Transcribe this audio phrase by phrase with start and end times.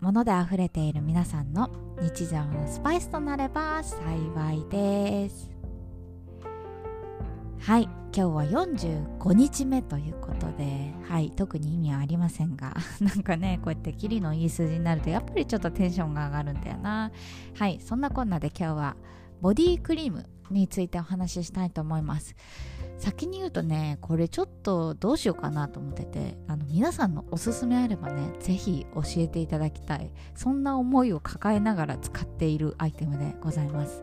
[0.00, 5.50] 物で溢れている皆さんの日常のスパイスとなれば幸いです。
[7.60, 17.10] はい今日は45日目ということではい特に意味はありませんが なんかねこうやってキリのいい数字になるとやっぱりちょっとテンションが上がるんだよな。
[17.58, 18.96] はいそんなこんなで今日は
[19.40, 22.34] ボディクリームについてお話ししたいと思います。
[22.98, 30.10] 先に言うとねこれちょっとどうしようかなと思っててあの皆さんのおすすめあればね是非教えていただきたい。
[30.34, 34.02] そんな思いを抱えながら使っているアイテムでございます。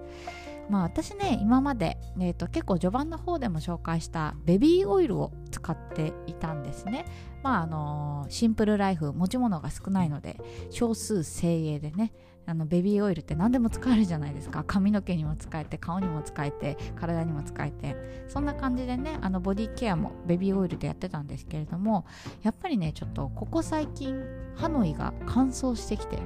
[0.71, 7.05] まあ私ね今まで、えーと、結構序盤の方でも紹介したベビーオイルを使っていたんですね。
[7.43, 10.37] まああのシンプルライフ持ち物が少ないので
[10.69, 12.13] 少数精鋭でね
[12.45, 14.63] あのベビーオイルって何でも使えるじゃないですか。
[14.65, 18.21] 髪の毛にも使えて顔にも使えて体にも使えて。
[18.29, 22.05] そんな感じでねあのボディケアもベビーオイルでやってたんですけれども
[22.43, 24.23] やっぱりねちょっとここ最近
[24.55, 26.17] ハノイが乾燥してきて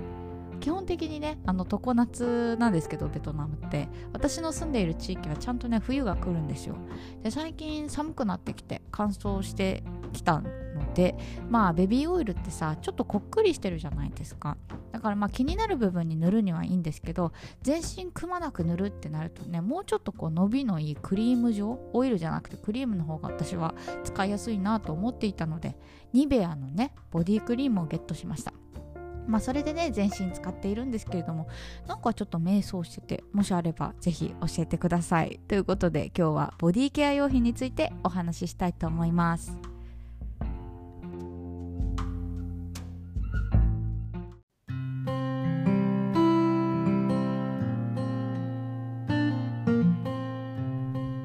[0.60, 3.88] 基本的にねあの常夏なんですけどベトナムって。
[4.14, 6.76] 私の住んでいる地域はちゃんとね冬が来るんですよ。
[7.22, 11.16] で最近寒くなってきて乾燥してきたので
[11.50, 14.58] まあベビーオイルってさちょっとこっくりしてるじゃないですか。
[14.92, 25.78] だからまあ気になる部分に塗るにはいいんですけど全身くまなく塗るってなるとねもうちょっとこう伸びのいいクリーム状オイルじゃなくてクリームの方が私は使いやすいなと思っていたので
[26.14, 28.54] ニベアのねボディクリームをゲットしました。
[29.28, 31.48] まあそれでね全身使っているんですけれども
[31.88, 35.40] なんかちょっと迷走しててもしあればぜひ教えてください。
[35.48, 39.58] ということで今日はボディケア用品についてお話ししたいと思います。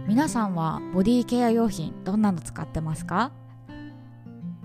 [0.06, 3.32] 皆さんはボディケア用品どんなの使ってますか？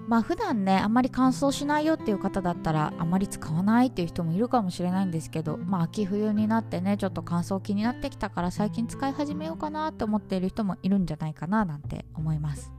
[0.07, 12.71] まあ普段ねあんまり乾燥しないよっていう方だったらあまり使わないっていう人もいるかもしれないんですけどまあ秋冬になってねちょっと乾燥気になってきたから最近使い始めようかなって思っている人もいるんじゃないかななんて思います。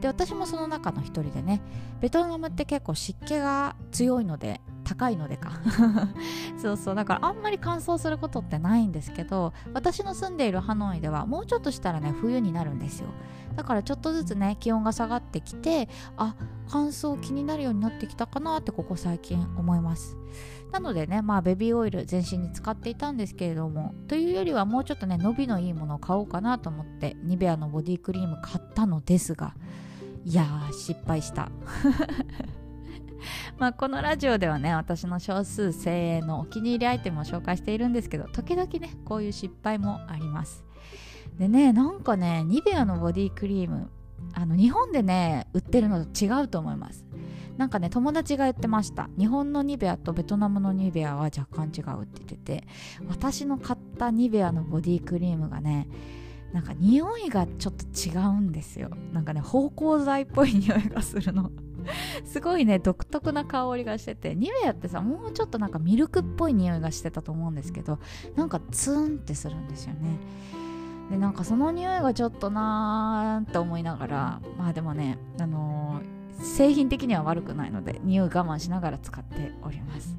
[0.00, 1.60] で私もその中の一人でね
[2.00, 5.52] ベトナムって結構湿気が強いので高いのでか。
[6.56, 13.08] そうそうだからあんまり乾燥することってないんですけど私の住んでいるハノイではもうちょっとしたらね冬になるんですよ。
[13.54, 16.36] だからちょっとずつね気温が下がってきてあ
[16.68, 20.16] 乾燥気になるようになってきたかなってここ最近思います。
[20.72, 29.54] なのでねまあベビーオイル全身に使っていたんですけれどもというよりはもうちょっとね伸びのいいものを買おうかなと思ってニベアのボディクリーム買ったのですが
[30.24, 31.50] いやー失敗した。
[33.58, 40.64] まあこのラジオではね私の少数精鋭のお気に入りアイテムを紹介しているんですけど時々ねこういう失敗もあります。
[41.38, 43.90] でねなんかねニベアのボディクリーム
[44.34, 47.04] あの日本でね売ってるのと違うと思います。
[47.56, 49.10] なんかね友達が言ってました。
[49.18, 52.64] 日本のニベアとベトナムのニベアは若干違うって言ってて
[53.08, 55.88] 私の買ったニベアのボディクリームがね
[56.52, 58.90] なんか匂いがちょっと違うんですよ。
[59.12, 61.50] なんかね芳香剤っぽい匂いがするの。
[62.24, 64.34] すごいね独特な香りがしてて。
[64.34, 67.98] ニベアってさもうちょっとなんかミルクっぽい匂いがしてたと思うんですけど
[68.36, 70.18] なんかツーンってするんですよね。
[71.10, 80.16] でなんかその匂いがちょっとなーって思いながらまあでもねあのー、製品的には悪くないので匂い我慢しながら使っております。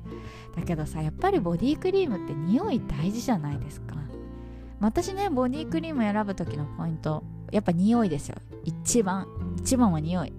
[0.55, 3.95] だけどさやっぱりボディクリームって匂い大事じゃないですか。
[4.79, 8.37] 私ねボディクリーム選ぶ時のポイントやっぱ匂いですよ。
[8.63, 10.38] 一番一番は匂い。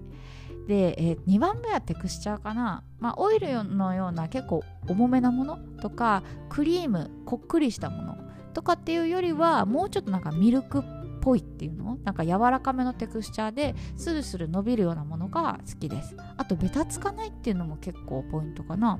[0.67, 5.57] で、えー、2番目はテクスチャーかな、まあ、オイルのような結構重めなもの？
[5.81, 8.17] とかクリームこっくりしたもの？
[8.53, 10.83] とかっていうよりはもうちょっとなんかミルクっ
[11.21, 11.97] ぽいっていうの？
[12.03, 16.15] なんか柔らかめのテクスチャーでスルスル伸びるようなものが好きです。
[16.37, 18.99] あとベタつかないっていうのも結構ポイントかな。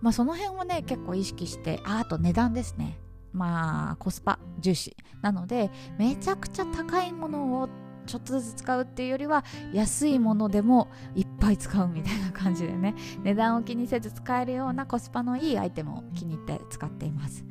[0.00, 2.98] まあその辺をね結構意識してああと値段ですね。
[3.32, 4.96] まあコスパ重視。
[5.22, 7.68] なのでめちゃくちゃ高いものを
[8.10, 12.96] ちょっとずつ使うっていうよりは安いものでもいっぱい使うみたいな感じでね。
[13.22, 17.44] 値段を気にせず使えるようなコスパのいいアイテムを気に入って使っています。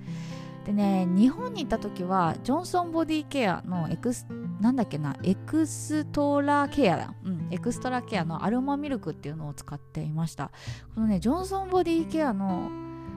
[0.66, 4.28] でね日本に行った時はジョンソンボディケアのエクス
[4.60, 10.52] なんだっけなエクストラケアだ、うん、エクストラケアのアロマミルクっていうのを使っていました。
[10.94, 12.70] このねジョンソンボディケアの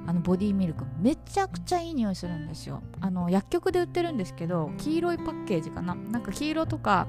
[0.07, 2.83] あのボディミルクめちゃくちゃいい匂いするんですよ。
[3.01, 5.95] あの薬局で売ってるんですけど黄色いパッケージかな。
[5.95, 7.07] なんか黄色とか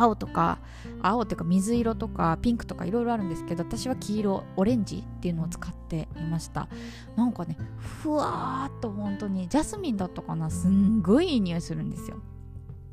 [0.00, 0.58] 青とか
[1.02, 6.68] 青っていうか水色とかピンクとかいろいろあるんですけど私は黄色オレンジっていうのを使っていました。
[7.16, 12.18] なんかねふわーっと本当にジャスミンだったかなすんごいいい匂いするんですよ。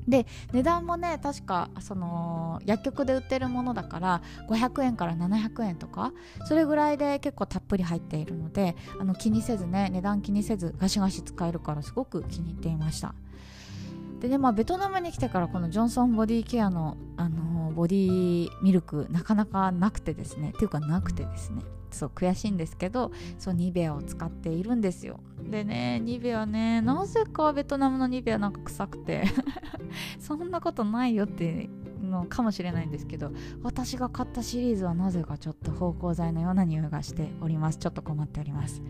[0.08, 6.14] で値段もね確かその薬局で売ってるものだから500円から700円とか
[6.48, 13.16] それぐらいで結構たっぷり入っているのであの気にせずね値段気にせずガシガシ使えるからすごく気に入っていました。
[14.26, 20.50] でねまあベトナムに来てからこのジョンソンボディケアの、あのボディミルクなかなかなくてですね。
[20.50, 21.62] っていうかなくてですね。
[21.92, 25.20] そう悔しいんですけどそうニベアを使っているんですよ。
[25.50, 29.26] でねニベアねなぜかベトナムのニベアなんか臭くて
[30.20, 31.70] そんなことないよってい
[32.02, 33.32] うのかもしれないんですけど
[33.62, 37.78] 私が買ったシリーズはなぜかちょっと芳香剤のような匂いがしております。
[37.78, 38.82] ちょっと困っております。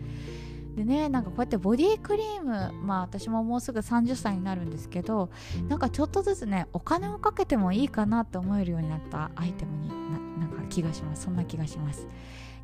[0.76, 5.30] でねなんかこうやってボディクリームまあ私ももうすぐ30歳になるんですけど
[5.68, 11.22] なんかちょっとずつねお金をかけてもいいかなって思えるようになったアイテムにななんか気がします。
[11.22, 12.06] そんな気がします。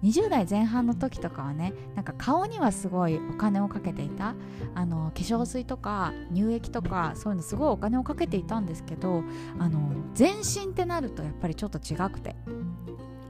[0.03, 4.35] 20代前半の時とかはねなんか顔にはすごいお金をかけていた。
[4.75, 9.23] あの化粧水とか乳液とかそういうのすごいお金をかけていたんですけど
[9.59, 12.37] あの全身ってなるとやっぱりちょっと違くて。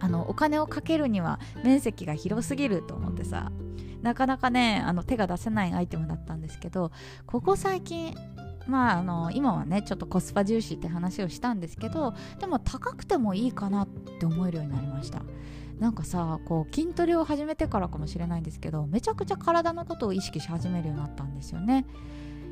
[0.03, 3.53] あのお金をかけるには面積が広すぎると思ってさ
[4.03, 6.91] なかなかねあの手が出せないアイテムだったんですけど
[7.27, 8.15] ここ最近
[8.67, 15.23] まああの今はねちょっとコスパ重視って話をしたんですけどでも高くてもいいかなって思えるようになりました。
[15.79, 21.87] なんかさこう筋トレを始めてからかもしれないんですけどめちゃくちゃ体のことを意識し始めるようになったんですよね。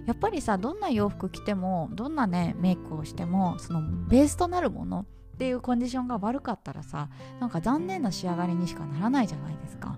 [0.06, 7.08] やっぱりさどんな洋服着てもどんなねメイクをしてもそのベースとなるものっていうコンディションが悪かったらさ
[7.38, 9.96] なんか残念な仕上がりにしかならないじゃないですか。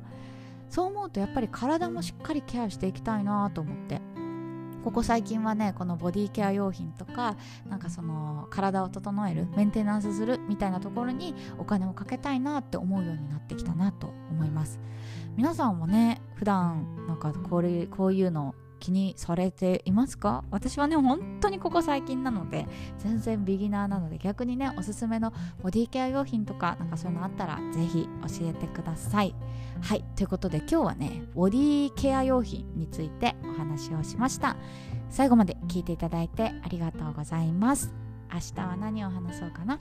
[0.72, 4.00] そう思うとやっぱり体もしっかりケアしていきたいなと思って。
[4.82, 7.36] ここ最近はねこのボディケア用品とか
[7.69, 14.80] なんかその体を整えるメンテナンスするみたいなところにお金をかけたいなって思うようになってきたなと思います。
[15.36, 20.43] 皆さんもね普段なんかこれこういうの気にされていますか？
[20.50, 22.67] 私はね本当にここ最近なので
[22.99, 25.32] 全然ビギナーなので逆にねおすすめの
[25.62, 28.08] ボディケア用品とかなんかそういうのあったらぜひ
[28.40, 29.37] 教えてください。
[29.81, 34.56] はいということで今日はねボディケア用品についてお話をしました。
[35.11, 37.94] 最後まで聞いていただいてありがとうございます。
[38.32, 39.78] 明日は何を話そうかな？